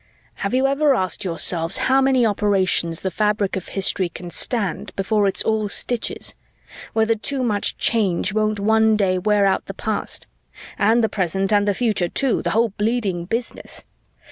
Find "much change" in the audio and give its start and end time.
7.43-8.33